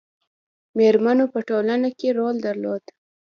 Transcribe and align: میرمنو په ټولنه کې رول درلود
میرمنو 0.77 1.25
په 1.33 1.39
ټولنه 1.49 1.89
کې 1.99 2.09
رول 2.19 2.35
درلود 2.47 2.83